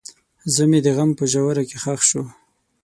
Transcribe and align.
زړه 0.53 0.65
مې 0.69 0.79
د 0.85 0.87
غم 0.95 1.11
په 1.19 1.23
ژوره 1.31 1.63
کې 1.69 1.77
ښخ 1.83 2.01
شو. 2.09 2.23